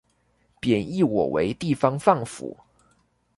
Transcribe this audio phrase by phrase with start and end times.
[0.59, 2.57] 貶抑我為地方放府